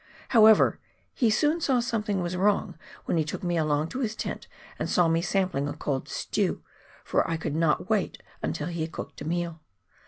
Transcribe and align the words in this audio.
However, 0.29 0.79
he 1.13 1.29
soon 1.29 1.61
saw 1.61 1.79
something 1.79 2.23
was 2.23 2.35
wrong 2.35 2.75
when 3.05 3.17
he 3.17 3.23
took 3.23 3.43
me 3.43 3.55
along 3.55 3.89
to 3.89 3.99
his 3.99 4.15
tent, 4.15 4.47
and 4.79 4.89
saw 4.89 5.07
me 5.07 5.21
sampling 5.21 5.67
a 5.67 5.73
cold 5.73 6.09
stew, 6.09 6.63
for 7.03 7.29
I 7.29 7.37
could 7.37 7.55
not 7.55 7.87
wait 7.87 8.17
until 8.41 8.65
he 8.65 8.81
had 8.81 8.91
cooked 8.91 9.21
a 9.21 9.25
meal. 9.25 9.61